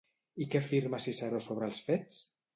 I 0.45 0.47
què 0.53 0.61
afirma 0.63 1.01
Ciceró 1.05 1.43
sobre 1.51 1.71
els 1.73 1.85
fets? 1.91 2.21